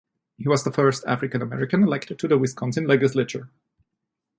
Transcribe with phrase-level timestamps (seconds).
[0.39, 3.51] He was the first African American elected to the Wisconsin Legislature.